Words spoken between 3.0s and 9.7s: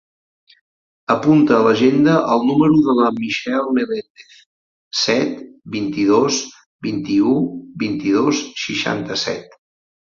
la Michelle Melendez: set, vint-i-dos, vint-i-u, vint-i-dos, seixanta-set.